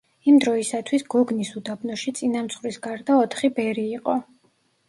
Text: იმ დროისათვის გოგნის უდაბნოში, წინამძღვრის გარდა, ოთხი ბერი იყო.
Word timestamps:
იმ 0.31 0.37
დროისათვის 0.43 1.03
გოგნის 1.15 1.51
უდაბნოში, 1.61 2.13
წინამძღვრის 2.21 2.81
გარდა, 2.89 3.19
ოთხი 3.27 3.55
ბერი 3.61 3.85
იყო. 4.01 4.21